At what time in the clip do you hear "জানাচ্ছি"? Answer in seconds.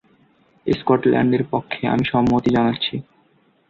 2.51-2.95